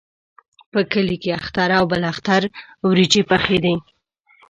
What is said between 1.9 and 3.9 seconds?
بل اختر وریجې پخېدې.